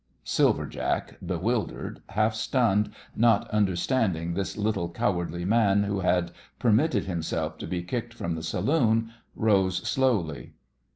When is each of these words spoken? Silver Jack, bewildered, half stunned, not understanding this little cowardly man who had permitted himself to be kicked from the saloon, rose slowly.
Silver 0.23 0.65
Jack, 0.65 1.17
bewildered, 1.23 2.01
half 2.09 2.33
stunned, 2.33 2.89
not 3.15 3.47
understanding 3.51 4.33
this 4.33 4.57
little 4.57 4.89
cowardly 4.89 5.45
man 5.45 5.83
who 5.83 5.99
had 5.99 6.31
permitted 6.57 7.05
himself 7.05 7.59
to 7.59 7.67
be 7.67 7.83
kicked 7.83 8.15
from 8.15 8.33
the 8.33 8.41
saloon, 8.41 9.11
rose 9.35 9.77
slowly. 9.87 10.53